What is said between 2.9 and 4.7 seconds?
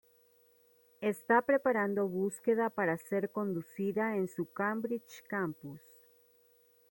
ser conducida en su